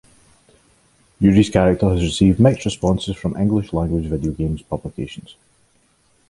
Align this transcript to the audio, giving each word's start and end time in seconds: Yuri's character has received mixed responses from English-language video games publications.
Yuri's 1.21 1.51
character 1.51 1.87
has 1.89 2.01
received 2.01 2.39
mixed 2.39 2.65
responses 2.65 3.15
from 3.15 3.37
English-language 3.37 4.07
video 4.07 4.31
games 4.31 4.63
publications. 4.63 5.35